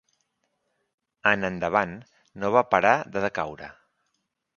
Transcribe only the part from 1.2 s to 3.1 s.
En endavant no va parar